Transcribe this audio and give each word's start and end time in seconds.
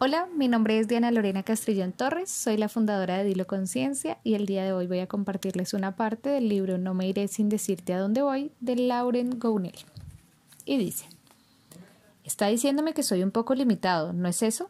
Hola, 0.00 0.28
mi 0.34 0.48
nombre 0.48 0.80
es 0.80 0.88
Diana 0.88 1.12
Lorena 1.12 1.44
Castrillón 1.44 1.92
Torres, 1.92 2.28
soy 2.28 2.56
la 2.56 2.68
fundadora 2.68 3.16
de 3.16 3.24
Dilo 3.24 3.46
Conciencia 3.46 4.18
y 4.24 4.34
el 4.34 4.44
día 4.44 4.64
de 4.64 4.72
hoy 4.72 4.88
voy 4.88 4.98
a 4.98 5.06
compartirles 5.06 5.72
una 5.72 5.94
parte 5.94 6.30
del 6.30 6.48
libro 6.48 6.78
No 6.78 6.94
me 6.94 7.06
iré 7.06 7.28
sin 7.28 7.48
decirte 7.48 7.94
a 7.94 8.00
dónde 8.00 8.20
voy 8.20 8.50
de 8.58 8.74
Lauren 8.74 9.38
Gounel. 9.38 9.76
Y 10.64 10.78
dice, 10.78 11.06
está 12.24 12.48
diciéndome 12.48 12.92
que 12.92 13.04
soy 13.04 13.22
un 13.22 13.30
poco 13.30 13.54
limitado, 13.54 14.12
¿no 14.12 14.26
es 14.26 14.42
eso? 14.42 14.68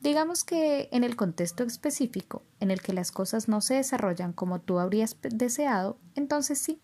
Digamos 0.00 0.44
que 0.44 0.88
en 0.92 1.04
el 1.04 1.14
contexto 1.14 1.62
específico 1.62 2.42
en 2.58 2.70
el 2.70 2.80
que 2.80 2.94
las 2.94 3.12
cosas 3.12 3.48
no 3.48 3.60
se 3.60 3.74
desarrollan 3.74 4.32
como 4.32 4.62
tú 4.62 4.78
habrías 4.78 5.14
deseado, 5.20 5.98
entonces 6.14 6.58
sí. 6.58 6.80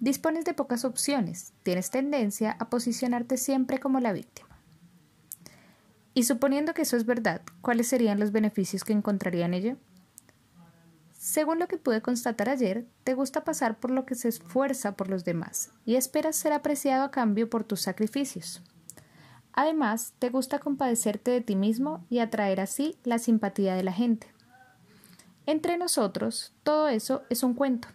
Dispones 0.00 0.44
de 0.44 0.52
pocas 0.52 0.84
opciones, 0.84 1.54
tienes 1.62 1.90
tendencia 1.90 2.56
a 2.60 2.68
posicionarte 2.68 3.38
siempre 3.38 3.80
como 3.80 4.00
la 4.00 4.12
víctima. 4.12 4.51
Y 6.14 6.24
suponiendo 6.24 6.74
que 6.74 6.82
eso 6.82 6.96
es 6.96 7.06
verdad, 7.06 7.42
¿cuáles 7.60 7.88
serían 7.88 8.20
los 8.20 8.32
beneficios 8.32 8.84
que 8.84 8.92
encontraría 8.92 9.46
en 9.46 9.54
ello? 9.54 9.76
Según 11.12 11.60
lo 11.60 11.68
que 11.68 11.78
pude 11.78 12.02
constatar 12.02 12.48
ayer, 12.48 12.84
te 13.04 13.14
gusta 13.14 13.44
pasar 13.44 13.78
por 13.78 13.92
lo 13.92 14.04
que 14.04 14.16
se 14.16 14.28
esfuerza 14.28 14.96
por 14.96 15.08
los 15.08 15.24
demás 15.24 15.70
y 15.86 15.94
esperas 15.94 16.34
ser 16.34 16.52
apreciado 16.52 17.04
a 17.04 17.10
cambio 17.10 17.48
por 17.48 17.62
tus 17.62 17.80
sacrificios. 17.80 18.60
Además, 19.52 20.14
te 20.18 20.30
gusta 20.30 20.58
compadecerte 20.58 21.30
de 21.30 21.40
ti 21.40 21.56
mismo 21.56 22.04
y 22.10 22.18
atraer 22.18 22.60
así 22.60 22.96
la 23.04 23.18
simpatía 23.18 23.74
de 23.74 23.84
la 23.84 23.92
gente. 23.92 24.26
Entre 25.46 25.78
nosotros, 25.78 26.52
todo 26.62 26.88
eso 26.88 27.22
es 27.30 27.42
un 27.42 27.54
cuento. 27.54 27.88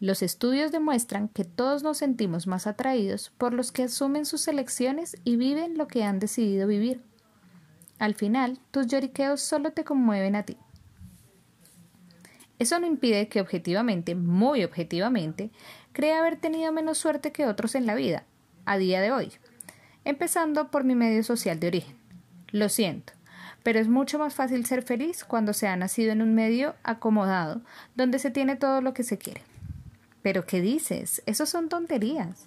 Los 0.00 0.22
estudios 0.22 0.72
demuestran 0.72 1.28
que 1.28 1.44
todos 1.44 1.82
nos 1.82 1.98
sentimos 1.98 2.46
más 2.46 2.66
atraídos 2.66 3.30
por 3.36 3.52
los 3.52 3.70
que 3.70 3.84
asumen 3.84 4.24
sus 4.24 4.48
elecciones 4.48 5.16
y 5.24 5.36
viven 5.36 5.76
lo 5.76 5.86
que 5.86 6.04
han 6.04 6.18
decidido 6.18 6.66
vivir. 6.66 7.02
Al 8.00 8.14
final, 8.14 8.58
tus 8.70 8.86
lloriqueos 8.86 9.42
solo 9.42 9.72
te 9.72 9.84
conmueven 9.84 10.34
a 10.34 10.42
ti. 10.42 10.56
Eso 12.58 12.78
no 12.78 12.86
impide 12.86 13.28
que 13.28 13.42
objetivamente, 13.42 14.14
muy 14.14 14.64
objetivamente, 14.64 15.50
crea 15.92 16.20
haber 16.20 16.36
tenido 16.36 16.72
menos 16.72 16.96
suerte 16.96 17.30
que 17.30 17.46
otros 17.46 17.74
en 17.74 17.84
la 17.84 17.94
vida, 17.94 18.24
a 18.64 18.78
día 18.78 19.02
de 19.02 19.12
hoy, 19.12 19.32
empezando 20.06 20.70
por 20.70 20.82
mi 20.82 20.94
medio 20.94 21.22
social 21.22 21.60
de 21.60 21.66
origen. 21.66 21.96
Lo 22.52 22.70
siento, 22.70 23.12
pero 23.62 23.78
es 23.78 23.88
mucho 23.88 24.18
más 24.18 24.34
fácil 24.34 24.64
ser 24.64 24.82
feliz 24.82 25.22
cuando 25.22 25.52
se 25.52 25.68
ha 25.68 25.76
nacido 25.76 26.12
en 26.12 26.22
un 26.22 26.34
medio 26.34 26.76
acomodado, 26.82 27.60
donde 27.96 28.18
se 28.18 28.30
tiene 28.30 28.56
todo 28.56 28.80
lo 28.80 28.94
que 28.94 29.02
se 29.02 29.18
quiere. 29.18 29.42
Pero 30.22 30.46
¿qué 30.46 30.62
dices? 30.62 31.22
Eso 31.26 31.44
son 31.44 31.68
tonterías. 31.68 32.46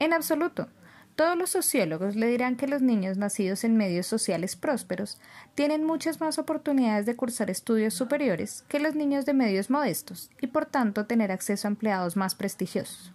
En 0.00 0.12
absoluto. 0.12 0.68
Todos 1.16 1.36
los 1.36 1.50
sociólogos 1.50 2.16
le 2.16 2.26
dirán 2.26 2.56
que 2.56 2.66
los 2.66 2.80
niños 2.80 3.18
nacidos 3.18 3.64
en 3.64 3.76
medios 3.76 4.06
sociales 4.06 4.56
prósperos 4.56 5.20
tienen 5.54 5.84
muchas 5.84 6.20
más 6.20 6.38
oportunidades 6.38 7.04
de 7.04 7.16
cursar 7.16 7.50
estudios 7.50 7.92
superiores 7.92 8.64
que 8.68 8.80
los 8.80 8.94
niños 8.94 9.26
de 9.26 9.34
medios 9.34 9.68
modestos 9.68 10.30
y 10.40 10.46
por 10.46 10.64
tanto 10.64 11.04
tener 11.04 11.30
acceso 11.30 11.68
a 11.68 11.70
empleados 11.70 12.16
más 12.16 12.34
prestigiosos. 12.34 13.12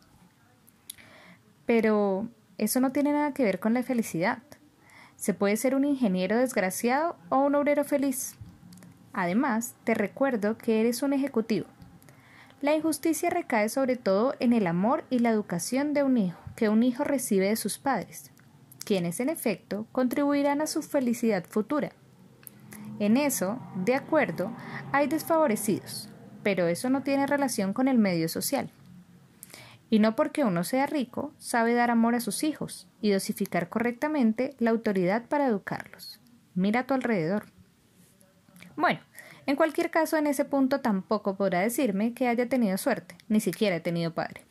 Pero 1.65 2.27
eso 2.59 2.79
no 2.79 2.91
tiene 2.91 3.13
nada 3.13 3.33
que 3.33 3.43
ver 3.43 3.59
con 3.59 3.73
la 3.73 3.81
felicidad. 3.81 4.43
Se 5.15 5.33
puede 5.33 5.57
ser 5.57 5.73
un 5.73 5.83
ingeniero 5.83 6.37
desgraciado 6.37 7.17
o 7.29 7.39
un 7.39 7.55
obrero 7.55 7.83
feliz. 7.83 8.35
Además, 9.11 9.73
te 9.83 9.95
recuerdo 9.95 10.59
que 10.59 10.81
eres 10.81 11.01
un 11.01 11.13
ejecutivo. 11.13 11.65
La 12.61 12.75
injusticia 12.75 13.31
recae 13.31 13.69
sobre 13.69 13.95
todo 13.95 14.35
en 14.39 14.53
el 14.53 14.67
amor 14.67 15.03
y 15.09 15.19
la 15.19 15.31
educación 15.31 15.95
de 15.95 16.03
un 16.03 16.17
hijo 16.19 16.46
que 16.57 16.69
un 16.69 16.81
hijo 16.81 17.03
recibe 17.05 17.49
de 17.49 17.55
sus 17.55 17.77
padres, 17.77 18.31
quienes 18.83 19.19
en 19.19 19.29
efecto 19.29 19.85
contribuirán 19.91 20.59
a 20.59 20.67
su 20.67 20.81
felicidad 20.81 21.45
futura. 21.45 21.91
En 22.99 23.15
eso, 23.15 23.59
de 23.85 23.93
acuerdo, 23.93 24.51
hay 24.91 25.07
desfavorecidos, 25.07 26.09
pero 26.41 26.65
eso 26.67 26.89
no 26.89 27.03
tiene 27.03 27.27
relación 27.27 27.73
con 27.73 27.87
el 27.87 27.99
medio 27.99 28.27
social. 28.27 28.71
Y 29.91 29.99
no 29.99 30.15
porque 30.15 30.43
uno 30.43 30.63
sea 30.63 30.87
rico, 30.87 31.31
sabe 31.37 31.75
dar 31.75 31.91
amor 31.91 32.15
a 32.15 32.19
sus 32.19 32.43
hijos 32.43 32.87
y 33.01 33.11
dosificar 33.11 33.69
correctamente 33.69 34.55
la 34.57 34.71
autoridad 34.71 35.27
para 35.27 35.45
educarlos. 35.45 36.19
Mira 36.55 36.81
a 36.81 36.87
tu 36.87 36.95
alrededor. 36.95 37.45
Bueno, 38.75 38.99
en 39.45 39.55
cualquier 39.55 39.91
caso, 39.91 40.17
en 40.17 40.25
ese 40.25 40.43
punto 40.43 40.81
tampoco 40.81 41.35
podrá 41.35 41.59
decirme 41.59 42.15
que 42.15 42.27
haya 42.27 42.49
tenido 42.49 42.77
suerte, 42.79 43.15
ni 43.29 43.41
siquiera 43.41 43.75
he 43.75 43.79
tenido 43.79 44.15
padre. 44.15 44.43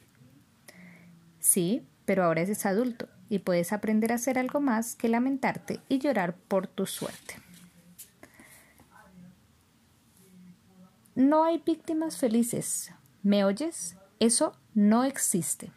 Sí, 1.41 1.84
pero 2.06 2.25
ahora 2.25 2.41
eres 2.41 2.65
adulto 2.65 3.09
y 3.28 3.41
puedes 3.41 3.72
aprender 3.72 4.12
a 4.12 4.15
hacer 4.15 4.39
algo 4.39 4.61
más 4.61 4.94
que 4.94 5.09
lamentarte 5.09 5.81
y 5.89 5.99
llorar 5.99 6.37
por 6.37 6.67
tu 6.67 6.87
suerte. 6.87 7.34
No 11.15 11.44
hay 11.44 11.59
víctimas 11.65 12.17
felices. 12.17 12.93
¿Me 13.22 13.44
oyes? 13.44 13.97
Eso 14.21 14.53
no 14.75 15.05
existe. 15.05 15.72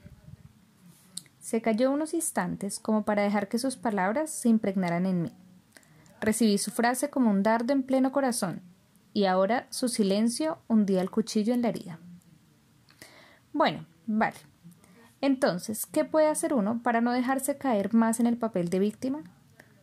Se 1.40 1.62
calló 1.62 1.92
unos 1.92 2.14
instantes 2.14 2.80
como 2.80 3.04
para 3.04 3.24
dejar 3.24 3.48
que 3.48 3.58
sus 3.58 3.76
palabras 3.76 4.30
se 4.30 4.50
impregnaran 4.50 5.06
en 5.06 5.24
mí. 5.24 5.32
Recibí 6.22 6.58
su 6.58 6.72
frase 6.72 7.10
como 7.10 7.32
un 7.32 7.42
dardo 7.42 7.74
en 7.74 7.84
pleno 7.84 8.12
corazón, 8.12 8.62
y 9.14 9.26
ahora 9.26 9.66
su 9.70 9.88
silencio 9.88 10.60
hundía 10.68 11.02
el 11.02 11.10
cuchillo 11.10 11.54
en 11.54 11.62
la 11.62 11.70
herida. 11.70 12.00
Bueno, 13.54 13.86
vale, 14.06 14.38
entonces, 15.22 15.86
¿qué 15.86 16.06
puede 16.06 16.28
hacer 16.28 16.54
uno 16.54 16.82
para 16.82 17.02
no 17.02 17.12
dejarse 17.12 17.58
caer 17.58 17.94
más 17.94 18.20
en 18.20 18.28
el 18.28 18.38
papel 18.38 18.70
de 18.70 18.80
víctima? 18.80 19.24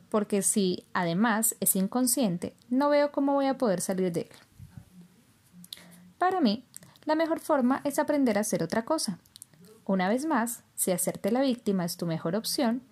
Porque 0.08 0.42
si, 0.42 0.84
además, 0.94 1.56
es 1.60 1.76
inconsciente, 1.76 2.54
no 2.70 2.88
veo 2.88 3.12
cómo 3.12 3.34
voy 3.34 3.47
a 3.47 3.58
poder 3.58 3.80
salir 3.80 4.12
de 4.12 4.22
él. 4.22 4.30
Para 6.19 6.41
mí, 6.41 6.64
la 7.04 7.14
mejor 7.14 7.41
forma 7.41 7.82
es 7.84 7.98
aprender 7.98 8.38
a 8.38 8.41
hacer 8.41 8.62
otra 8.62 8.84
cosa. 8.84 9.19
Una 9.84 10.08
vez 10.08 10.24
más, 10.24 10.62
si 10.74 10.91
hacerte 10.91 11.30
la 11.30 11.42
víctima 11.42 11.84
es 11.84 11.97
tu 11.97 12.06
mejor 12.06 12.34
opción, 12.34 12.82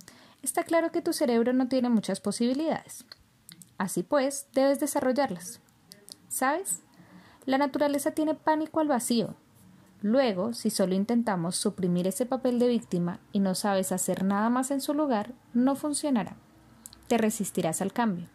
está 0.43 0.65
claro 0.65 0.93
que 0.93 1.03
tu 1.03 1.12
cerebro 1.12 1.53
no 1.53 1.69
tiene 1.69 1.88
muchas 1.88 2.21
posibilidades. 2.21 3.05
Así 3.78 4.03
pues, 4.03 4.47
debes 4.53 4.78
desarrollarlas. 4.81 5.61
¿Sabes? 6.28 6.81
La 7.47 7.59
naturaleza 7.59 8.12
tiene 8.12 8.34
pánico 8.34 8.81
al 8.81 8.88
vacío, 8.88 9.34
Luego, 10.05 10.53
si 10.53 10.69
solo 10.69 10.95
intentamos 10.95 11.57
suprimir 11.57 12.07
ese 12.07 12.27
papel 12.27 12.59
de 12.59 12.69
víctima 12.69 13.21
y 13.33 13.41
no 13.41 13.55
sabes 13.55 13.91
hacer 13.91 14.23
nada 14.23 14.51
más 14.51 14.71
en 14.71 14.83
su 14.83 14.93
lugar, 14.93 15.33
no 15.55 15.77
funcionará. 15.77 16.37
Te 17.09 17.17
resistirás 17.17 17.81
al 17.81 17.95
cambio. 17.95 18.29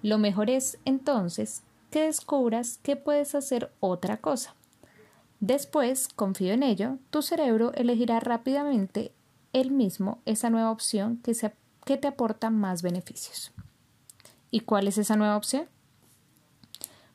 Lo 0.00 0.16
mejor 0.16 0.48
es, 0.48 0.78
entonces, 0.86 1.64
que 1.90 2.06
descubras 2.06 2.78
que 2.82 2.96
puedes 2.96 3.34
hacer 3.34 3.70
otra 3.78 4.16
cosa. 4.22 4.54
Después, 5.38 6.08
confío 6.08 6.54
en 6.54 6.62
ello, 6.62 6.96
tu 7.10 7.20
cerebro 7.20 7.74
elegirá 7.74 8.18
rápidamente 8.18 9.12
él 9.52 9.72
mismo 9.72 10.22
esa 10.24 10.48
nueva 10.48 10.70
opción 10.70 11.18
que, 11.18 11.36
que 11.84 11.98
te 11.98 12.08
aporta 12.08 12.48
más 12.48 12.80
beneficios. 12.80 13.52
¿Y 14.50 14.60
cuál 14.60 14.88
es 14.88 14.96
esa 14.96 15.16
nueva 15.16 15.36
opción? 15.36 15.68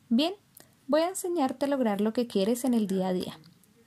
Bien, 0.08 0.36
voy 0.86 1.02
a 1.02 1.10
enseñarte 1.10 1.66
a 1.66 1.70
lograr 1.70 2.00
lo 2.00 2.14
que 2.14 2.28
quieres 2.28 2.64
en 2.64 2.76
el 2.76 2.86
día 2.86 3.08
a 3.08 3.14
día. 3.14 3.40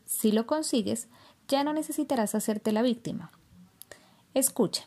Si 0.05 0.33
lo 0.33 0.47
consigues, 0.47 1.09
ya 1.49 1.65
no 1.65 1.73
necesitarás 1.73 2.35
hacerte 2.35 2.73
la 2.73 2.83
víctima. 2.83 3.31
Escucha, 4.35 4.85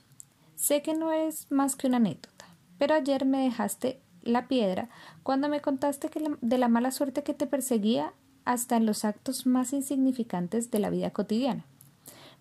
sé 0.56 0.82
que 0.82 0.94
no 0.94 1.12
es 1.12 1.52
más 1.52 1.76
que 1.76 1.88
una 1.88 1.98
anécdota, 1.98 2.46
pero 2.78 2.96
ayer 2.96 3.26
me 3.26 3.44
dejaste 3.44 4.02
la 4.22 4.48
piedra 4.48 4.90
cuando 5.24 5.50
me 5.50 5.62
contaste 5.62 6.10
que 6.10 6.22
de 6.42 6.58
la 6.58 6.68
mala 6.68 6.92
suerte 6.92 7.24
que 7.24 7.34
te 7.34 7.48
perseguía 7.48 8.14
hasta 8.46 8.78
en 8.78 8.86
los 8.86 9.06
actos 9.06 9.46
más 9.46 9.74
insignificantes 9.74 10.72
de 10.72 10.80
la 10.80 10.90
vida 10.90 11.12
cotidiana. 11.12 11.66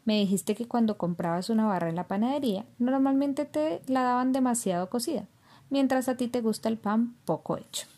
Me 0.04 0.20
dijiste 0.20 0.54
que 0.54 0.69
cuando 0.69 0.98
comprabas 0.98 1.50
una 1.50 1.66
barra 1.66 1.88
en 1.88 1.97
la 1.97 2.06
panadería, 2.06 2.65
normalmente 2.78 3.44
te 3.44 3.82
la 3.86 4.03
daban 4.03 4.32
demasiado 4.32 4.88
cocida, 4.88 5.26
mientras 5.69 6.09
a 6.09 6.16
ti 6.16 6.28
te 6.28 6.41
gusta 6.41 6.68
el 6.68 6.78
pan 6.78 7.16
poco 7.24 7.56
hecho. 7.56 7.89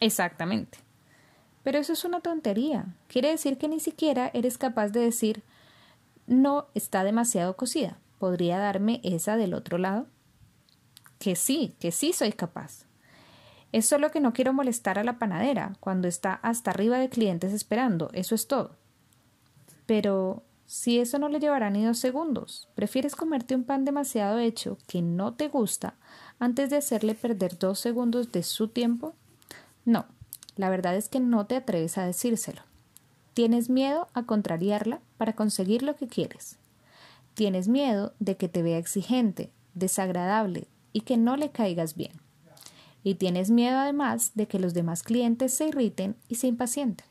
Exactamente. 0.00 0.78
Pero 1.62 1.78
eso 1.78 1.92
es 1.92 2.04
una 2.04 2.20
tontería. 2.20 2.86
Quiere 3.08 3.30
decir 3.30 3.58
que 3.58 3.68
ni 3.68 3.80
siquiera 3.80 4.30
eres 4.32 4.58
capaz 4.58 4.88
de 4.88 5.00
decir 5.00 5.42
no 6.26 6.66
está 6.74 7.04
demasiado 7.04 7.56
cocida. 7.56 7.98
¿Podría 8.18 8.58
darme 8.58 9.00
esa 9.02 9.36
del 9.36 9.54
otro 9.54 9.78
lado? 9.78 10.06
Que 11.18 11.36
sí, 11.36 11.74
que 11.80 11.90
sí 11.92 12.12
soy 12.12 12.32
capaz. 12.32 12.86
Es 13.72 13.86
solo 13.86 14.10
que 14.10 14.20
no 14.20 14.32
quiero 14.32 14.52
molestar 14.52 14.98
a 14.98 15.04
la 15.04 15.18
panadera 15.18 15.74
cuando 15.80 16.08
está 16.08 16.34
hasta 16.42 16.70
arriba 16.70 16.98
de 16.98 17.08
clientes 17.08 17.52
esperando. 17.52 18.10
Eso 18.12 18.34
es 18.34 18.46
todo. 18.46 18.76
Pero 19.86 20.42
si 20.66 20.98
eso 21.00 21.18
no 21.18 21.28
le 21.28 21.40
llevará 21.40 21.68
ni 21.68 21.84
dos 21.84 21.98
segundos, 21.98 22.68
¿prefieres 22.74 23.16
comerte 23.16 23.54
un 23.54 23.64
pan 23.64 23.84
demasiado 23.84 24.38
hecho 24.38 24.78
que 24.86 25.02
no 25.02 25.34
te 25.34 25.48
gusta 25.48 25.94
antes 26.38 26.70
de 26.70 26.76
hacerle 26.76 27.14
perder 27.14 27.58
dos 27.58 27.80
segundos 27.80 28.30
de 28.30 28.44
su 28.44 28.68
tiempo? 28.68 29.14
No, 29.84 30.06
la 30.60 30.68
verdad 30.68 30.94
es 30.94 31.08
que 31.08 31.20
no 31.20 31.46
te 31.46 31.56
atreves 31.56 31.96
a 31.96 32.04
decírselo. 32.04 32.60
Tienes 33.32 33.70
miedo 33.70 34.08
a 34.12 34.24
contrariarla 34.24 35.00
para 35.16 35.32
conseguir 35.32 35.82
lo 35.82 35.96
que 35.96 36.06
quieres. 36.06 36.58
Tienes 37.32 37.66
miedo 37.66 38.12
de 38.18 38.36
que 38.36 38.50
te 38.50 38.62
vea 38.62 38.76
exigente, 38.76 39.50
desagradable, 39.72 40.68
y 40.92 41.00
que 41.00 41.16
no 41.16 41.38
le 41.38 41.50
caigas 41.50 41.96
bien. 41.96 42.12
Y 43.02 43.14
tienes 43.14 43.50
miedo 43.50 43.78
además 43.78 44.32
de 44.34 44.48
que 44.48 44.58
los 44.58 44.74
demás 44.74 45.02
clientes 45.02 45.54
se 45.54 45.68
irriten 45.68 46.14
y 46.28 46.34
se 46.34 46.48
impacienten. 46.48 47.06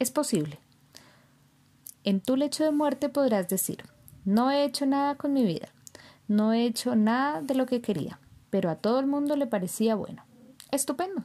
Es 0.00 0.10
posible. 0.10 0.58
En 2.02 2.20
tu 2.20 2.34
lecho 2.34 2.64
de 2.64 2.72
muerte 2.72 3.08
podrás 3.08 3.46
decir, 3.46 3.84
no 4.24 4.50
he 4.50 4.64
hecho 4.64 4.86
nada 4.86 5.14
con 5.14 5.32
mi 5.32 5.44
vida, 5.44 5.68
no 6.26 6.52
he 6.52 6.64
hecho 6.64 6.96
nada 6.96 7.42
de 7.42 7.54
lo 7.54 7.66
que 7.66 7.80
quería, 7.80 8.18
pero 8.50 8.70
a 8.70 8.74
todo 8.74 8.98
el 8.98 9.06
mundo 9.06 9.36
le 9.36 9.46
parecía 9.46 9.94
bueno. 9.94 10.24
Estupendo. 10.72 11.22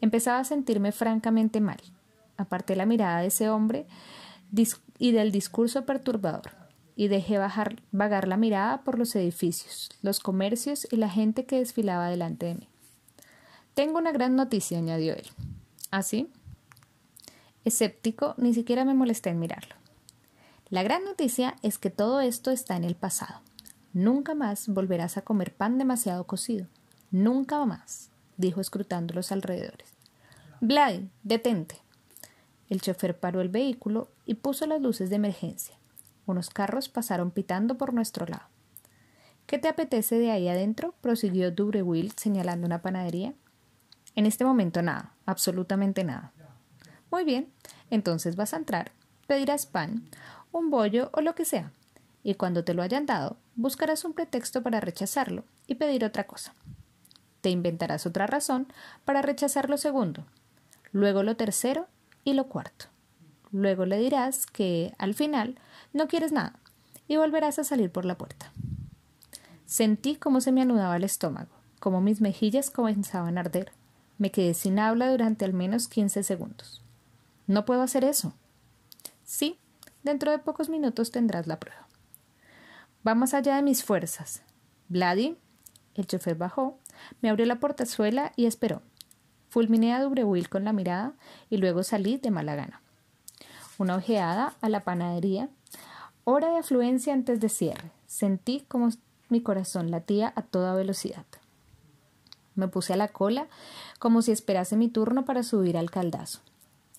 Empezaba 0.00 0.40
a 0.40 0.44
sentirme 0.44 0.92
francamente 0.92 1.60
mal. 1.60 1.80
Aparté 2.36 2.76
la 2.76 2.86
mirada 2.86 3.20
de 3.20 3.28
ese 3.28 3.50
hombre 3.50 3.86
y 4.98 5.12
del 5.12 5.32
discurso 5.32 5.84
perturbador, 5.84 6.52
y 6.96 7.08
dejé 7.08 7.38
bajar, 7.38 7.82
vagar 7.92 8.26
la 8.26 8.36
mirada 8.36 8.82
por 8.82 8.98
los 8.98 9.14
edificios, 9.14 9.90
los 10.02 10.20
comercios 10.20 10.86
y 10.90 10.96
la 10.96 11.08
gente 11.08 11.44
que 11.44 11.58
desfilaba 11.58 12.08
delante 12.08 12.46
de 12.46 12.54
mí. 12.54 12.68
Tengo 13.74 13.98
una 13.98 14.12
gran 14.12 14.34
noticia, 14.34 14.78
añadió 14.78 15.14
él. 15.14 15.28
¿Así? 15.90 16.28
¿Ah, 16.32 16.38
Escéptico, 17.64 18.34
ni 18.38 18.54
siquiera 18.54 18.84
me 18.84 18.94
molesté 18.94 19.30
en 19.30 19.38
mirarlo. 19.38 19.74
La 20.70 20.82
gran 20.82 21.04
noticia 21.04 21.56
es 21.62 21.78
que 21.78 21.90
todo 21.90 22.20
esto 22.20 22.50
está 22.50 22.76
en 22.76 22.84
el 22.84 22.94
pasado. 22.94 23.40
Nunca 23.92 24.34
más 24.34 24.68
volverás 24.68 25.16
a 25.16 25.22
comer 25.22 25.54
pan 25.54 25.78
demasiado 25.78 26.24
cocido. 26.24 26.66
Nunca 27.10 27.64
más, 27.64 28.07
dijo 28.38 28.62
escrutando 28.62 29.12
los 29.12 29.30
alrededores. 29.30 29.92
Blay, 30.62 31.10
detente. 31.22 31.76
El 32.70 32.80
chofer 32.80 33.18
paró 33.18 33.42
el 33.42 33.50
vehículo 33.50 34.08
y 34.24 34.34
puso 34.34 34.66
las 34.66 34.80
luces 34.80 35.10
de 35.10 35.16
emergencia. 35.16 35.76
Unos 36.24 36.48
carros 36.48 36.88
pasaron 36.88 37.30
pitando 37.30 37.76
por 37.76 37.92
nuestro 37.92 38.26
lado. 38.26 38.46
¿Qué 39.46 39.58
te 39.58 39.68
apetece 39.68 40.18
de 40.18 40.30
ahí 40.30 40.48
adentro? 40.48 40.94
prosiguió 41.00 41.50
Dubreuil 41.50 42.12
señalando 42.16 42.66
una 42.66 42.82
panadería. 42.82 43.34
En 44.14 44.26
este 44.26 44.44
momento 44.44 44.82
nada, 44.82 45.14
absolutamente 45.26 46.04
nada. 46.04 46.32
Muy 47.10 47.24
bien, 47.24 47.50
entonces 47.90 48.36
vas 48.36 48.52
a 48.52 48.58
entrar, 48.58 48.92
pedirás 49.26 49.64
pan, 49.64 50.10
un 50.52 50.70
bollo 50.70 51.10
o 51.14 51.22
lo 51.22 51.34
que 51.34 51.46
sea, 51.46 51.72
y 52.22 52.34
cuando 52.34 52.64
te 52.64 52.74
lo 52.74 52.82
hayan 52.82 53.06
dado, 53.06 53.38
buscarás 53.56 54.04
un 54.04 54.12
pretexto 54.12 54.62
para 54.62 54.80
rechazarlo 54.80 55.44
y 55.66 55.76
pedir 55.76 56.04
otra 56.04 56.24
cosa. 56.24 56.52
Te 57.48 57.52
inventarás 57.52 58.04
otra 58.04 58.26
razón 58.26 58.66
para 59.06 59.22
rechazar 59.22 59.70
lo 59.70 59.78
segundo, 59.78 60.26
luego 60.92 61.22
lo 61.22 61.34
tercero 61.34 61.86
y 62.22 62.34
lo 62.34 62.46
cuarto. 62.46 62.88
Luego 63.52 63.86
le 63.86 63.96
dirás 63.96 64.44
que, 64.44 64.92
al 64.98 65.14
final, 65.14 65.58
no 65.94 66.08
quieres 66.08 66.30
nada 66.30 66.58
y 67.06 67.16
volverás 67.16 67.58
a 67.58 67.64
salir 67.64 67.90
por 67.90 68.04
la 68.04 68.18
puerta. 68.18 68.52
Sentí 69.64 70.16
cómo 70.16 70.42
se 70.42 70.52
me 70.52 70.60
anudaba 70.60 70.98
el 70.98 71.04
estómago, 71.04 71.48
cómo 71.80 72.02
mis 72.02 72.20
mejillas 72.20 72.68
comenzaban 72.68 73.38
a 73.38 73.40
arder. 73.40 73.72
Me 74.18 74.30
quedé 74.30 74.52
sin 74.52 74.78
habla 74.78 75.10
durante 75.10 75.46
al 75.46 75.54
menos 75.54 75.88
quince 75.88 76.22
segundos. 76.22 76.82
No 77.46 77.64
puedo 77.64 77.80
hacer 77.80 78.04
eso. 78.04 78.34
Sí, 79.24 79.58
dentro 80.02 80.32
de 80.32 80.38
pocos 80.38 80.68
minutos 80.68 81.12
tendrás 81.12 81.46
la 81.46 81.58
prueba. 81.58 81.88
Vamos 83.04 83.32
allá 83.32 83.56
de 83.56 83.62
mis 83.62 83.82
fuerzas. 83.82 84.42
Vladi, 84.90 85.38
el 85.94 86.06
chofer 86.06 86.34
bajó, 86.34 86.78
me 87.20 87.30
abrió 87.30 87.46
la 87.46 87.60
portazuela 87.60 88.32
y 88.36 88.46
esperó. 88.46 88.82
Fulminé 89.48 89.94
a 89.94 90.02
Dubreuil 90.02 90.48
con 90.48 90.64
la 90.64 90.72
mirada 90.72 91.14
y 91.50 91.56
luego 91.56 91.82
salí 91.82 92.18
de 92.18 92.30
mala 92.30 92.54
gana. 92.54 92.80
Una 93.78 93.96
ojeada 93.96 94.54
a 94.60 94.68
la 94.68 94.84
panadería. 94.84 95.48
Hora 96.24 96.50
de 96.50 96.58
afluencia 96.58 97.14
antes 97.14 97.40
de 97.40 97.48
cierre. 97.48 97.90
Sentí 98.06 98.64
como 98.68 98.90
mi 99.28 99.40
corazón 99.40 99.90
latía 99.90 100.32
a 100.36 100.42
toda 100.42 100.74
velocidad. 100.74 101.24
Me 102.54 102.68
puse 102.68 102.92
a 102.92 102.96
la 102.96 103.08
cola 103.08 103.46
como 103.98 104.20
si 104.20 104.32
esperase 104.32 104.76
mi 104.76 104.88
turno 104.88 105.24
para 105.24 105.42
subir 105.42 105.78
al 105.78 105.90
caldazo. 105.90 106.40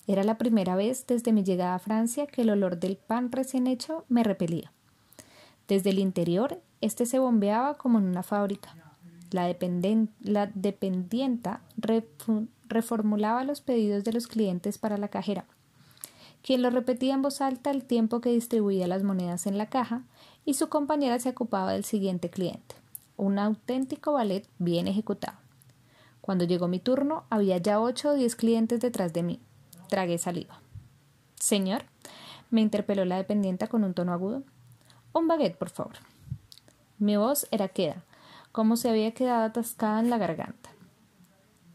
Era 0.06 0.24
la 0.24 0.38
primera 0.38 0.74
vez 0.74 1.06
desde 1.06 1.32
mi 1.32 1.44
llegada 1.44 1.74
a 1.74 1.78
Francia 1.78 2.26
que 2.26 2.42
el 2.42 2.50
olor 2.50 2.78
del 2.78 2.96
pan 2.96 3.30
recién 3.30 3.66
hecho 3.66 4.04
me 4.08 4.24
repelía. 4.24 4.72
Desde 5.68 5.90
el 5.90 5.98
interior, 5.98 6.60
este 6.80 7.06
se 7.06 7.18
bombeaba 7.18 7.74
como 7.74 7.98
en 7.98 8.06
una 8.06 8.22
fábrica. 8.22 8.74
La, 9.30 9.46
dependienta 10.54 11.60
reformulaba 12.68 13.44
los 13.44 13.60
pedidos 13.60 14.04
de 14.04 14.12
los 14.12 14.26
clientes 14.26 14.78
para 14.78 14.96
la 14.96 15.08
cajera, 15.08 15.44
quien 16.42 16.62
lo 16.62 16.70
repetía 16.70 17.14
en 17.14 17.22
voz 17.22 17.40
alta 17.40 17.70
el 17.70 17.84
tiempo 17.84 18.20
que 18.20 18.30
distribuía 18.30 18.86
las 18.86 19.02
monedas 19.02 19.46
en 19.46 19.58
la 19.58 19.66
caja, 19.66 20.02
y 20.44 20.54
su 20.54 20.68
compañera 20.68 21.18
se 21.18 21.30
ocupaba 21.30 21.72
del 21.72 21.84
siguiente 21.84 22.30
cliente, 22.30 22.74
un 23.16 23.38
auténtico 23.38 24.12
ballet 24.12 24.48
bien 24.58 24.88
ejecutado. 24.88 25.38
Cuando 26.20 26.44
llegó 26.44 26.68
mi 26.68 26.78
turno, 26.78 27.24
había 27.30 27.58
ya 27.58 27.80
ocho 27.80 28.10
o 28.10 28.14
diez 28.14 28.36
clientes 28.36 28.80
detrás 28.80 29.12
de 29.12 29.22
mí. 29.22 29.40
Tragué 29.88 30.18
saliva. 30.18 30.60
Señor, 31.36 31.84
me 32.50 32.60
interpeló 32.60 33.04
la 33.04 33.16
dependienta 33.16 33.68
con 33.68 33.84
un 33.84 33.94
tono 33.94 34.12
agudo. 34.12 34.42
Un 35.12 35.26
baguette, 35.26 35.56
por 35.56 35.70
favor. 35.70 35.94
Mi 36.98 37.16
voz 37.16 37.46
era 37.50 37.68
queda, 37.68 38.04
como 38.52 38.76
se 38.76 38.90
había 38.90 39.12
quedado 39.12 39.44
atascada 39.44 40.00
en 40.00 40.10
la 40.10 40.18
garganta. 40.18 40.70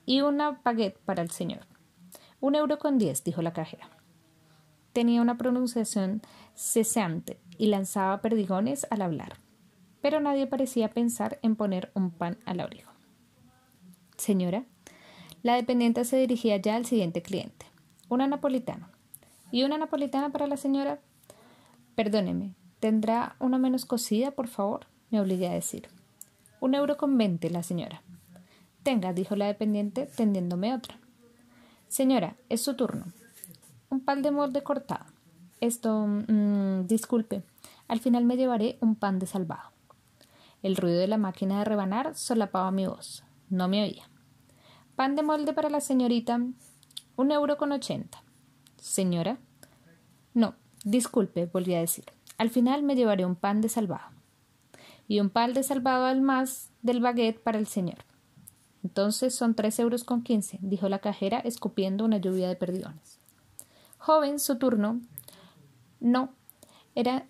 Y 0.06 0.22
una 0.22 0.60
baguette 0.64 1.00
para 1.00 1.22
el 1.22 1.32
señor. 1.32 1.66
Un 2.40 2.56
euro 2.56 2.78
con 2.78 2.98
diez, 2.98 3.24
dijo 3.24 3.42
la 3.42 3.54
cajera. 3.54 3.90
Tenía 4.94 5.22
una 5.22 5.38
pronunciación 5.38 6.22
cesante 6.54 7.40
y 7.58 7.68
lanzaba 7.68 8.22
perdigones 8.22 8.88
al 8.90 9.02
hablar, 9.02 9.38
pero 10.02 10.20
nadie 10.20 10.48
parecía 10.48 10.90
pensar 10.90 11.40
en 11.42 11.56
poner 11.56 11.92
un 11.96 12.12
pan 12.12 12.38
al 12.46 12.60
abrigo. 12.60 12.92
Señora, 14.18 14.64
la 15.44 15.56
dependiente 15.56 16.06
se 16.06 16.18
dirigía 16.18 16.58
ya 16.58 16.76
al 16.76 16.86
siguiente 16.86 17.22
cliente. 17.22 17.66
Una 18.10 18.28
napolitana. 18.28 18.90
¿Y 19.52 19.64
una 19.64 19.78
napolitana 19.78 20.32
para 20.32 20.48
la 20.48 20.58
señora? 20.58 21.00
Perdóneme, 21.96 22.56
¿tendrá 22.80 23.36
una 23.40 23.58
menos 23.58 23.86
cocida, 23.86 24.32
por 24.32 24.48
favor? 24.48 24.88
me 25.12 25.20
obligué 25.22 25.48
a 25.48 25.54
decir. 25.54 25.88
Un 26.60 26.76
euro 26.76 26.98
con 26.98 27.18
veinte, 27.18 27.50
la 27.50 27.64
señora. 27.64 28.02
Tenga, 28.84 29.14
dijo 29.14 29.36
la 29.36 29.48
dependiente, 29.48 30.06
tendiéndome 30.06 30.74
otra. 30.74 31.00
Señora, 31.88 32.36
es 32.50 32.62
su 32.62 32.76
turno. 32.76 33.06
Un 33.90 34.00
pan 34.02 34.22
de 34.22 34.32
molde 34.32 34.64
cortado. 34.64 35.06
Esto, 35.62 36.06
mmm, 36.06 36.86
disculpe, 36.86 37.44
al 37.88 38.00
final 38.00 38.26
me 38.26 38.38
llevaré 38.38 38.78
un 38.82 38.96
pan 38.96 39.20
de 39.20 39.26
salvado. 39.26 39.72
El 40.64 40.76
ruido 40.76 41.00
de 41.00 41.08
la 41.08 41.18
máquina 41.18 41.60
de 41.60 41.66
rebanar 41.66 42.16
solapaba 42.16 42.72
mi 42.72 42.88
voz. 42.88 43.24
No 43.50 43.68
me 43.68 43.84
oía. 43.84 44.10
Pan 44.96 45.16
de 45.16 45.24
molde 45.24 45.54
para 45.54 45.70
la 45.70 45.82
señorita. 45.82 46.40
Un 47.16 47.32
euro 47.32 47.58
con 47.58 47.72
ochenta. 47.72 48.24
Señora. 48.78 49.38
No, 50.34 50.56
disculpe, 50.84 51.46
volví 51.46 51.76
a 51.76 51.80
decir. 51.80 52.06
Al 52.38 52.50
final 52.50 52.84
me 52.84 52.96
llevaré 52.96 53.26
un 53.26 53.36
pan 53.36 53.62
de 53.62 53.70
salvado. 53.70 54.15
Y 55.08 55.20
un 55.20 55.30
pan 55.30 55.54
de 55.54 55.64
salvado 55.64 56.06
al 56.06 56.22
más 56.22 56.72
del 56.82 57.00
baguette 57.00 57.40
para 57.40 57.60
el 57.60 57.68
señor. 57.68 58.00
Entonces 58.84 59.34
son 59.34 59.56
tres 59.56 59.80
euros 59.80 60.04
con 60.04 60.22
quince, 60.22 60.60
dijo 60.62 60.90
la 60.90 61.00
cajera, 61.00 61.40
escupiendo 61.40 62.06
una 62.06 62.18
lluvia 62.18 62.48
de 62.48 62.56
perdigones. 62.56 63.20
Joven, 63.98 64.40
su 64.40 64.58
turno. 64.58 65.02
No, 66.00 66.34
era 66.94 67.26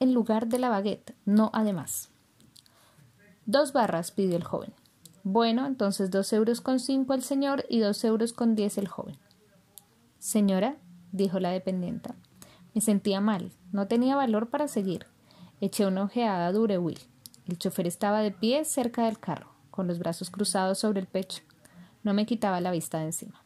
en 0.00 0.12
lugar 0.12 0.48
de 0.48 0.58
la 0.58 0.68
baguette, 0.68 1.14
no 1.24 1.50
además. 1.52 2.10
Dos 3.44 3.72
barras, 3.72 4.10
pidió 4.10 4.36
el 4.36 4.44
joven. 4.44 4.72
Bueno, 5.22 5.66
entonces 5.66 6.10
dos 6.10 6.32
euros 6.32 6.60
con 6.60 6.80
cinco 6.80 7.14
el 7.14 7.22
señor 7.22 7.64
y 7.68 7.78
dos 7.78 8.02
euros 8.04 8.32
con 8.32 8.54
diez 8.54 8.78
el 8.78 8.88
joven. 8.88 9.16
Señora, 10.18 10.76
dijo 11.12 11.38
la 11.40 11.50
dependienta, 11.50 12.16
me 12.74 12.80
sentía 12.80 13.20
mal, 13.20 13.52
no 13.72 13.86
tenía 13.86 14.16
valor 14.16 14.50
para 14.50 14.68
seguir. 14.68 15.06
Eché 15.60 15.86
una 15.86 16.02
ojeada 16.02 16.48
a 16.48 16.52
Durewill. 16.52 16.98
El 17.48 17.58
chofer 17.58 17.86
estaba 17.86 18.20
de 18.20 18.32
pie 18.32 18.64
cerca 18.64 19.04
del 19.04 19.20
carro, 19.20 19.50
con 19.70 19.86
los 19.86 19.98
brazos 19.98 20.30
cruzados 20.30 20.78
sobre 20.78 21.00
el 21.00 21.06
pecho. 21.06 21.42
No 22.02 22.12
me 22.12 22.26
quitaba 22.26 22.60
la 22.60 22.70
vista 22.70 22.98
de 22.98 23.06
encima. 23.06 23.40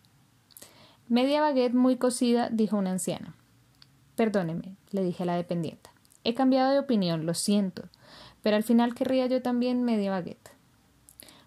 Media 1.08 1.40
baguette 1.40 1.74
muy 1.74 1.96
cocida, 1.96 2.48
dijo 2.50 2.76
una 2.76 2.92
anciana. 2.92 3.34
Perdóneme, 4.16 4.76
le 4.90 5.02
dije 5.02 5.24
a 5.24 5.26
la 5.26 5.36
dependienta. 5.36 5.90
He 6.24 6.34
cambiado 6.34 6.70
de 6.70 6.78
opinión, 6.78 7.26
lo 7.26 7.34
siento, 7.34 7.88
pero 8.42 8.56
al 8.56 8.62
final 8.62 8.94
querría 8.94 9.26
yo 9.26 9.42
también 9.42 9.82
media 9.82 10.10
baguette. 10.10 10.50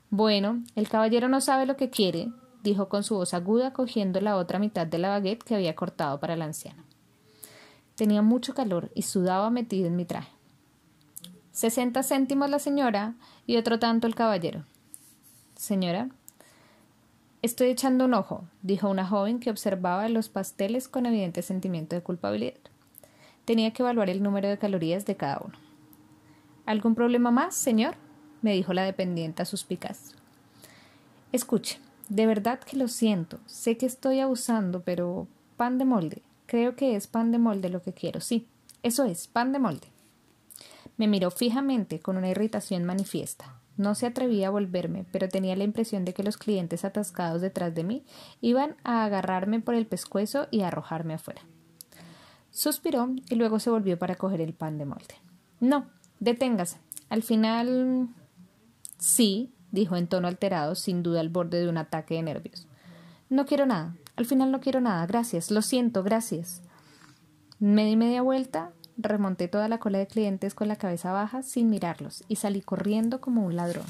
Bueno, 0.09 0.63
el 0.75 0.89
caballero 0.89 1.29
no 1.29 1.41
sabe 1.41 1.65
lo 1.65 1.77
que 1.77 1.89
quiere, 1.89 2.29
dijo 2.61 2.89
con 2.89 3.03
su 3.03 3.15
voz 3.15 3.33
aguda, 3.33 3.73
cogiendo 3.73 4.21
la 4.21 4.35
otra 4.35 4.59
mitad 4.59 4.85
de 4.85 4.97
la 4.97 5.09
baguette 5.09 5.43
que 5.43 5.55
había 5.55 5.75
cortado 5.75 6.19
para 6.19 6.35
la 6.35 6.45
anciana. 6.45 6.83
Tenía 7.95 8.21
mucho 8.21 8.53
calor 8.53 8.91
y 8.95 9.03
sudaba 9.03 9.49
metido 9.49 9.87
en 9.87 9.95
mi 9.95 10.05
traje. 10.05 10.32
Sesenta 11.53 12.01
céntimos 12.01 12.49
la 12.49 12.57
señora 12.57 13.13
y 13.45 13.57
otro 13.57 13.77
tanto 13.77 14.07
el 14.07 14.15
caballero. 14.15 14.63
Señora, 15.55 16.09
estoy 17.43 17.69
echando 17.69 18.05
un 18.05 18.15
ojo, 18.15 18.43
dijo 18.63 18.89
una 18.89 19.05
joven 19.05 19.39
que 19.39 19.51
observaba 19.51 20.09
los 20.09 20.29
pasteles 20.29 20.87
con 20.87 21.05
evidente 21.05 21.43
sentimiento 21.43 21.95
de 21.95 22.01
culpabilidad. 22.01 22.57
Tenía 23.45 23.71
que 23.71 23.83
evaluar 23.83 24.09
el 24.09 24.23
número 24.23 24.49
de 24.49 24.57
calorías 24.57 25.05
de 25.05 25.15
cada 25.15 25.41
uno. 25.45 25.53
¿Algún 26.65 26.95
problema 26.95 27.29
más, 27.29 27.53
señor? 27.53 27.95
me 28.41 28.53
dijo 28.53 28.73
la 28.73 28.83
dependienta 28.83 29.45
suspicaz. 29.45 30.15
Escuche, 31.31 31.79
de 32.09 32.25
verdad 32.25 32.59
que 32.61 32.77
lo 32.77 32.87
siento. 32.87 33.37
Sé 33.45 33.77
que 33.77 33.85
estoy 33.85 34.21
abusando, 34.21 34.81
pero 34.81 35.27
pan 35.55 35.77
de 35.77 35.85
molde. 35.85 36.23
Creo 36.47 36.75
que 36.75 36.95
es 36.95 37.05
pan 37.05 37.31
de 37.31 37.37
molde 37.37 37.69
lo 37.69 37.83
que 37.83 37.93
quiero. 37.93 38.21
Sí, 38.21 38.47
eso 38.81 39.05
es, 39.05 39.27
pan 39.27 39.51
de 39.53 39.59
molde. 39.59 39.92
Me 40.97 41.07
miró 41.07 41.31
fijamente 41.31 41.99
con 41.99 42.17
una 42.17 42.29
irritación 42.29 42.83
manifiesta. 42.83 43.59
No 43.75 43.95
se 43.95 44.05
atrevía 44.05 44.47
a 44.47 44.51
volverme, 44.51 45.05
pero 45.11 45.29
tenía 45.29 45.55
la 45.55 45.63
impresión 45.63 46.05
de 46.05 46.13
que 46.13 46.23
los 46.23 46.37
clientes 46.37 46.85
atascados 46.85 47.41
detrás 47.41 47.73
de 47.73 47.83
mí 47.83 48.05
iban 48.39 48.75
a 48.83 49.03
agarrarme 49.03 49.59
por 49.59 49.73
el 49.73 49.87
pescuezo 49.87 50.47
y 50.51 50.61
a 50.61 50.67
arrojarme 50.67 51.15
afuera. 51.15 51.41
Suspiró 52.51 53.09
y 53.29 53.35
luego 53.35 53.59
se 53.59 53.71
volvió 53.71 53.97
para 53.97 54.15
coger 54.15 54.41
el 54.41 54.53
pan 54.53 54.77
de 54.77 54.85
molde. 54.85 55.15
No, 55.59 55.87
deténgase. 56.19 56.77
Al 57.09 57.23
final. 57.23 58.09
Sí, 58.99 59.53
dijo 59.71 59.95
en 59.97 60.07
tono 60.07 60.27
alterado, 60.27 60.75
sin 60.75 61.01
duda 61.01 61.19
al 61.19 61.29
borde 61.29 61.59
de 61.59 61.67
un 61.69 61.77
ataque 61.77 62.13
de 62.13 62.21
nervios. 62.21 62.67
No 63.29 63.47
quiero 63.47 63.65
nada. 63.65 63.95
Al 64.15 64.27
final 64.27 64.51
no 64.51 64.59
quiero 64.59 64.81
nada. 64.81 65.03
Gracias. 65.07 65.49
Lo 65.49 65.63
siento. 65.63 66.03
Gracias. 66.03 66.61
Me 67.59 67.85
di 67.85 67.95
media 67.95 68.21
vuelta, 68.21 68.71
remonté 68.97 69.47
toda 69.47 69.67
la 69.67 69.79
cola 69.79 69.97
de 69.97 70.07
clientes 70.07 70.53
con 70.53 70.67
la 70.67 70.75
cabeza 70.75 71.11
baja 71.11 71.41
sin 71.41 71.69
mirarlos 71.69 72.23
y 72.27 72.37
salí 72.37 72.61
corriendo 72.61 73.21
como 73.21 73.45
un 73.45 73.55
ladrón. 73.55 73.85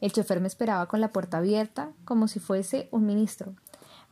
El 0.00 0.12
chofer 0.12 0.40
me 0.40 0.48
esperaba 0.48 0.86
con 0.86 1.00
la 1.00 1.12
puerta 1.12 1.38
abierta 1.38 1.90
como 2.04 2.28
si 2.28 2.40
fuese 2.40 2.88
un 2.90 3.06
ministro, 3.06 3.54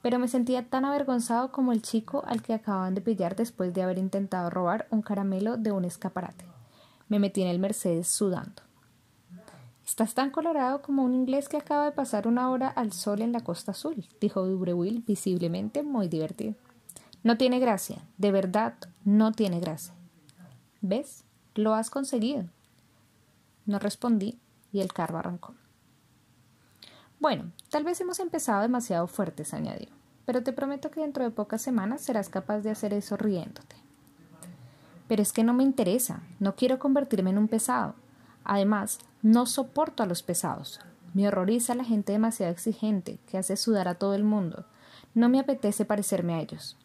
pero 0.03 0.19
me 0.19 0.29
sentía 0.29 0.69
tan 0.69 0.85
avergonzado 0.85 1.51
como 1.51 1.73
el 1.73 1.83
chico 1.83 2.23
al 2.27 2.43
que 2.43 2.55
acababan 2.55 2.95
de 2.95 3.01
pillar 3.01 3.37
después 3.37 3.73
de 3.75 3.83
haber 3.83 3.99
intentado 3.99 4.51
robar 4.51 4.87
un 4.91 5.03
caramelo 5.03 5.57
de 5.57 5.73
un 5.73 5.85
escaparate. 5.85 6.45
Me 7.09 7.19
metí 7.19 7.43
en 7.43 7.49
el 7.49 7.59
Mercedes 7.59 8.09
sudando. 8.09 8.63
Estás 9.87 10.13
tan 10.13 10.31
colorado 10.31 10.83
como 10.83 11.03
un 11.03 11.15
inglés 11.15 11.49
que 11.49 11.57
acaba 11.57 11.87
de 11.87 11.93
pasar 11.93 12.29
una 12.29 12.51
hora 12.51 12.69
al 12.69 12.93
sol 12.93 13.23
en 13.23 13.33
la 13.33 13.41
costa 13.41 13.71
azul, 13.73 14.07
dijo 14.21 14.45
Dubreuil 14.45 15.03
visiblemente 15.07 15.83
muy 15.83 16.09
divertido. 16.09 16.55
No 17.29 17.37
tiene 17.37 17.59
gracia, 17.59 18.01
de 18.17 18.33
verdad 18.33 18.73
no 19.05 19.33
tiene 19.33 19.61
gracia. 19.61 19.93
¿Ves? 20.81 21.25
Lo 21.55 21.75
has 21.75 21.91
conseguido. 21.91 22.45
No 23.67 23.79
respondí 23.79 24.39
y 24.73 24.81
el 24.81 24.95
carro 24.95 25.19
arrancó. 25.19 25.55
Bueno, 27.21 27.53
tal 27.69 27.85
vez 27.85 28.01
hemos 28.01 28.19
empezado 28.19 28.63
demasiado 28.63 29.07
fuertes, 29.09 29.53
añadió, 29.53 29.89
pero 30.25 30.43
te 30.43 30.55
prometo 30.55 30.91
que 30.91 31.03
dentro 31.03 31.23
de 31.23 31.31
pocas 31.31 31.61
semanas 31.61 32.01
serás 32.01 32.31
capaz 32.31 32.61
de 32.61 32.71
hacer 32.71 32.95
eso 32.95 33.19
riéndote. 33.19 33.77
Pero 35.07 35.21
es 35.21 35.35
que 35.35 35.45
no 35.45 35.53
me 35.53 35.65
interesa, 35.65 36.23
no 36.41 36.57
quiero 36.57 36.79
convertirme 36.79 37.29
en 37.29 37.37
un 37.37 37.49
pesado. 37.49 37.95
Además, 38.43 39.01
no 39.21 39.45
soporto 39.45 40.03
a 40.03 40.07
los 40.07 40.23
pesados. 40.23 40.81
Me 41.13 41.29
horroriza 41.29 41.75
la 41.75 41.85
gente 41.85 42.13
demasiado 42.13 42.51
exigente, 42.51 43.19
que 43.27 43.37
hace 43.37 43.59
sudar 43.59 43.87
a 43.87 43.97
todo 43.97 44.15
el 44.15 44.25
mundo. 44.25 44.65
No 45.13 45.29
me 45.29 45.39
apetece 45.39 45.85
parecerme 45.85 46.33
a 46.33 46.41
ellos. 46.41 46.79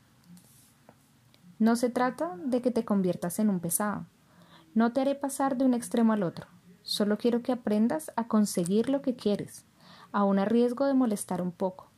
No 1.60 1.75
se 1.75 1.89
trata 1.89 2.36
de 2.43 2.62
que 2.62 2.72
te 2.72 2.86
conviertas 2.86 3.39
en 3.39 3.50
un 3.50 3.60
pesado. 3.60 4.05
No 4.74 4.91
te 4.91 5.01
haré 5.01 5.15
pasar 5.15 5.57
de 5.57 5.65
un 5.65 5.74
extremo 5.74 6.13
al 6.13 6.24
otro. 6.24 6.48
Solo 6.81 7.17
quiero 7.17 7.41
que 7.41 7.51
aprendas 7.51 8.12
a 8.15 8.27
conseguir 8.27 8.89
lo 8.89 9.01
que 9.01 9.15
quieres, 9.15 9.65
aun 10.12 10.39
a 10.39 10.45
riesgo 10.45 10.86
de 10.86 10.93
molestar 10.93 11.41
un 11.41 11.51
poco. 11.51 11.89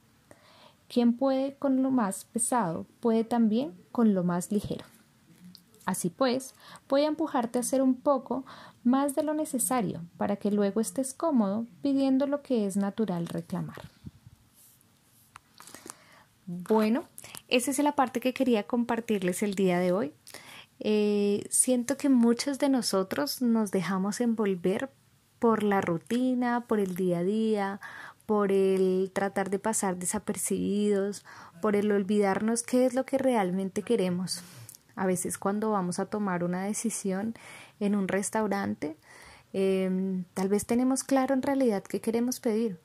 Quien 0.88 1.18
puede 1.18 1.56
con 1.56 1.82
lo 1.82 1.90
más 1.90 2.26
pesado 2.26 2.86
puede 3.00 3.24
también 3.24 3.74
con 3.92 4.14
lo 4.14 4.24
más 4.24 4.52
ligero. 4.52 4.86
Así 5.86 6.10
pues, 6.10 6.56
voy 6.90 7.02
a 7.02 7.08
empujarte 7.08 7.60
a 7.60 7.62
hacer 7.62 7.82
un 7.82 7.96
poco 7.96 8.46
más 8.84 9.16
de 9.16 9.24
lo 9.24 9.34
necesario 9.34 10.02
para 10.18 10.36
que 10.36 10.52
luego 10.52 10.82
estés 10.82 11.14
cómodo 11.14 11.66
pidiendo 11.82 12.28
lo 12.28 12.42
que 12.42 12.66
es 12.66 12.76
natural 12.76 13.28
reclamar. 13.28 13.95
Bueno, 16.48 17.06
esa 17.48 17.72
es 17.72 17.80
la 17.80 17.96
parte 17.96 18.20
que 18.20 18.34
quería 18.34 18.64
compartirles 18.64 19.42
el 19.42 19.56
día 19.56 19.80
de 19.80 19.92
hoy. 19.92 20.14
Eh, 20.80 21.46
siento 21.50 21.98
que 21.98 22.10
muchos 22.10 22.60
de 22.60 22.70
nosotros 22.70 23.42
nos 23.42 23.72
dejamos 23.72 24.22
envolver 24.22 24.92
por 25.40 25.64
la 25.64 25.82
rutina, 25.82 26.66
por 26.68 26.80
el 26.80 26.96
día 26.96 27.20
a 27.20 27.24
día, 27.24 27.80
por 28.26 28.52
el 28.52 29.12
tratar 29.14 29.50
de 29.50 29.60
pasar 29.60 29.98
desapercibidos, 29.98 31.26
por 31.62 31.76
el 31.76 31.92
olvidarnos 31.92 32.64
qué 32.64 32.86
es 32.86 32.94
lo 32.94 33.06
que 33.06 33.18
realmente 33.18 33.82
queremos. 33.82 34.42
A 34.96 35.06
veces 35.06 35.38
cuando 35.38 35.72
vamos 35.72 36.00
a 36.00 36.06
tomar 36.06 36.44
una 36.44 36.64
decisión 36.64 37.36
en 37.80 37.96
un 37.96 38.08
restaurante, 38.08 38.98
em, 39.54 40.26
tal 40.34 40.50
vez 40.50 40.66
tenemos 40.66 41.04
claro 41.04 41.34
en 41.34 41.42
realidad 41.42 41.84
qué 41.84 42.02
queremos 42.02 42.40
pedir, 42.40 42.80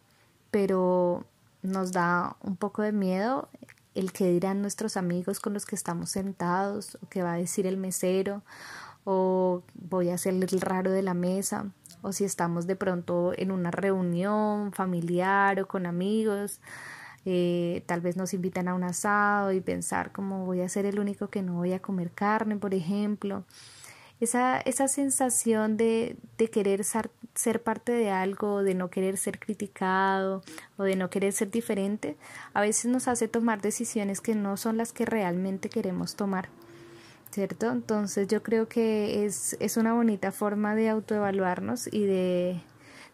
pero 0.50 1.24
nos 1.62 1.92
da 1.92 2.36
un 2.42 2.56
poco 2.56 2.82
de 2.82 2.92
miedo 2.92 3.48
el 3.94 4.12
que 4.12 4.30
dirán 4.30 4.62
nuestros 4.62 4.96
amigos 4.96 5.40
con 5.40 5.52
los 5.52 5.66
que 5.66 5.74
estamos 5.74 6.10
sentados, 6.10 6.96
o 7.02 7.08
qué 7.08 7.22
va 7.22 7.34
a 7.34 7.36
decir 7.36 7.66
el 7.66 7.76
mesero, 7.76 8.42
o 9.04 9.62
voy 9.74 10.10
a 10.10 10.18
ser 10.18 10.34
el 10.34 10.60
raro 10.60 10.90
de 10.90 11.02
la 11.02 11.14
mesa, 11.14 11.66
o 12.02 12.12
si 12.12 12.24
estamos 12.24 12.66
de 12.66 12.76
pronto 12.76 13.32
en 13.36 13.50
una 13.50 13.70
reunión 13.70 14.72
familiar 14.72 15.60
o 15.60 15.66
con 15.66 15.86
amigos, 15.86 16.60
eh, 17.26 17.82
tal 17.86 18.00
vez 18.00 18.16
nos 18.16 18.32
invitan 18.32 18.68
a 18.68 18.74
un 18.74 18.84
asado 18.84 19.52
y 19.52 19.60
pensar 19.60 20.10
como 20.12 20.46
voy 20.46 20.62
a 20.62 20.68
ser 20.68 20.86
el 20.86 20.98
único 20.98 21.28
que 21.28 21.42
no 21.42 21.54
voy 21.54 21.72
a 21.72 21.82
comer 21.82 22.12
carne, 22.12 22.56
por 22.56 22.72
ejemplo 22.72 23.44
esa, 24.20 24.60
esa 24.60 24.86
sensación 24.86 25.76
de, 25.76 26.16
de 26.36 26.50
querer 26.50 26.84
ser, 26.84 27.10
ser, 27.34 27.62
parte 27.62 27.92
de 27.92 28.10
algo, 28.10 28.62
de 28.62 28.74
no 28.74 28.90
querer 28.90 29.16
ser 29.16 29.38
criticado 29.38 30.42
o 30.76 30.84
de 30.84 30.96
no 30.96 31.08
querer 31.10 31.32
ser 31.32 31.50
diferente, 31.50 32.16
a 32.52 32.60
veces 32.60 32.90
nos 32.90 33.08
hace 33.08 33.28
tomar 33.28 33.62
decisiones 33.62 34.20
que 34.20 34.34
no 34.34 34.56
son 34.56 34.76
las 34.76 34.92
que 34.92 35.06
realmente 35.06 35.68
queremos 35.70 36.16
tomar. 36.16 36.48
¿Cierto? 37.30 37.70
Entonces 37.70 38.26
yo 38.26 38.42
creo 38.42 38.68
que 38.68 39.24
es, 39.24 39.56
es 39.60 39.76
una 39.76 39.94
bonita 39.94 40.32
forma 40.32 40.74
de 40.74 40.88
autoevaluarnos 40.88 41.86
y 41.86 42.04
de, 42.04 42.60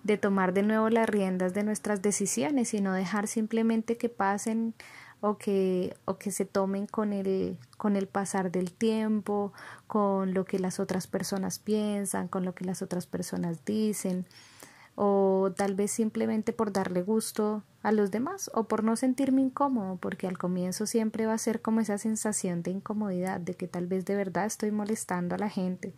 de 0.05 0.17
tomar 0.17 0.55
de 0.55 0.63
nuevo 0.63 0.89
las 0.89 1.07
riendas 1.07 1.53
de 1.53 1.65
nuestras 1.65 2.01
decisiones 2.01 2.73
y 2.73 2.81
no 2.81 2.95
dejar 2.95 3.27
simplemente 3.27 3.99
que 3.99 4.09
pasen 4.09 4.73
o 5.21 5.39
que, 5.39 5.97
o 6.05 6.19
que 6.19 6.31
se 6.31 6.45
tomen 6.45 6.87
con 6.87 7.13
el, 7.13 7.57
con 7.79 7.97
el 7.97 8.07
pasar 8.07 8.51
del 8.51 8.73
tiempo, 8.73 9.53
con 9.87 10.35
lo 10.35 10.45
que 10.45 10.59
las 10.59 10.79
otras 10.81 11.07
personas 11.07 11.59
piensan, 11.59 12.29
con 12.29 12.45
lo 12.45 12.55
que 12.55 12.65
las 12.65 12.83
otras 12.83 13.07
personas 13.07 13.65
dicen, 13.65 14.27
o 14.95 15.53
tal 15.57 15.75
vez 15.75 15.91
simplemente 15.91 16.53
por 16.53 16.73
darle 16.73 17.03
gusto 17.03 17.63
a 17.83 17.93
los 17.93 18.11
demás 18.11 18.51
o 18.55 18.65
por 18.65 18.83
no 18.83 18.97
sentirme 18.97 19.43
incómodo, 19.43 19.97
porque 19.97 20.27
al 20.27 20.39
comienzo 20.39 20.87
siempre 20.87 21.27
va 21.27 21.35
a 21.35 21.39
ser 21.39 21.61
como 21.61 21.81
esa 21.81 21.99
sensación 21.99 22.63
de 22.63 22.71
incomodidad, 22.71 23.41
de 23.41 23.55
que 23.55 23.69
tal 23.69 23.87
vez 23.87 24.05
de 24.05 24.17
verdad 24.17 24.47
estoy 24.47 24.71
molestando 24.71 25.35
a 25.35 25.39
la 25.39 25.51
gente 25.51 25.95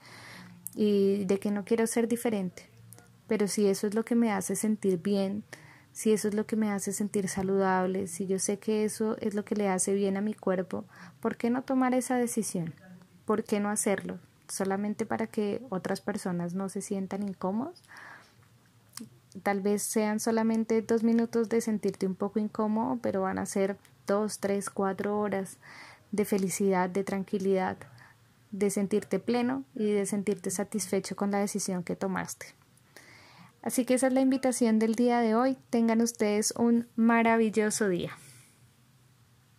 y 0.75 1.25
de 1.25 1.39
que 1.39 1.51
no 1.51 1.65
quiero 1.65 1.87
ser 1.87 2.09
diferente. 2.09 2.69
Pero 3.27 3.47
si 3.47 3.69
eso 3.69 3.87
es 3.87 3.95
lo 3.95 4.05
que 4.05 4.15
me 4.15 4.33
hace 4.33 4.57
sentir 4.57 5.01
bien, 5.01 5.45
si 5.99 6.13
eso 6.13 6.29
es 6.29 6.35
lo 6.35 6.47
que 6.47 6.55
me 6.55 6.71
hace 6.71 6.93
sentir 6.93 7.29
saludable, 7.29 8.07
si 8.07 8.29
yo 8.29 8.39
sé 8.39 8.61
que 8.61 8.85
eso 8.85 9.17
es 9.19 9.35
lo 9.35 9.45
que 9.45 9.57
le 9.57 9.69
hace 9.69 9.95
bien 9.95 10.17
a 10.17 10.21
mi 10.21 10.33
cuerpo, 10.33 10.85
¿por 11.19 11.37
qué 11.37 11.51
no 11.51 11.63
tomar 11.63 11.93
esa 11.93 12.15
decisión? 12.15 12.73
¿Por 13.25 13.43
qué 13.43 13.59
no 13.59 13.69
hacerlo? 13.69 14.21
¿Solamente 14.47 15.07
para 15.07 15.27
que 15.27 15.61
otras 15.71 16.01
personas 16.01 16.55
no 16.55 16.69
se 16.69 16.83
sientan 16.83 17.25
incómodos? 17.25 17.83
Tal 19.43 19.61
vez 19.61 19.83
sean 19.83 20.21
solamente 20.21 20.83
dos 20.83 21.03
minutos 21.03 21.49
de 21.49 21.61
sentirte 21.61 22.07
un 22.07 22.15
poco 22.15 22.39
incómodo, 22.39 23.01
pero 23.03 23.23
van 23.23 23.41
a 23.41 23.47
ser 23.47 23.77
dos, 24.07 24.39
tres, 24.39 24.71
cuatro 24.71 25.19
horas 25.19 25.57
de 26.13 26.25
felicidad, 26.25 26.89
de 26.89 27.03
tranquilidad, 27.03 27.77
de 28.53 28.71
sentirte 28.71 29.19
pleno 29.19 29.65
y 29.75 29.91
de 29.91 30.07
sentirte 30.07 30.53
satisfecho 30.53 31.17
con 31.17 31.33
la 31.33 31.41
decisión 31.41 31.83
que 31.83 31.97
tomaste. 31.97 32.55
Así 33.63 33.85
que 33.85 33.95
esa 33.95 34.07
es 34.07 34.13
la 34.13 34.21
invitación 34.21 34.79
del 34.79 34.95
día 34.95 35.21
de 35.21 35.35
hoy. 35.35 35.57
Tengan 35.71 36.01
ustedes 36.01 36.53
un 36.57 36.87
maravilloso 36.97 37.89
día. 37.89 38.17